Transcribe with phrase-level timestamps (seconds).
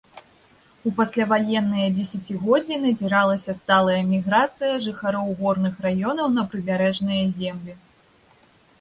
[0.91, 7.73] У пасляваенныя дзесяцігоддзі назіралася сталая міграцыя жыхароў горных раёнаў на прыбярэжныя землі.